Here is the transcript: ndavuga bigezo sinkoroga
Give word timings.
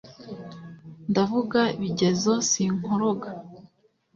ndavuga 1.09 1.59
bigezo 1.81 2.33
sinkoroga 2.49 3.29